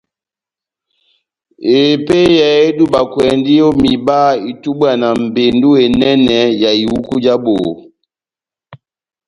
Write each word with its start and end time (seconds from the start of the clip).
Epeyɛ 1.79 2.47
edubakwɛndi 2.67 3.53
o 3.67 3.69
miba 3.81 4.19
itubwa 4.51 4.89
na 5.01 5.07
mbendu 5.23 5.69
enɛnɛ 5.85 6.37
ya 6.61 6.69
ihuku 6.81 7.13
ja 7.23 7.35
boho. 7.43 7.71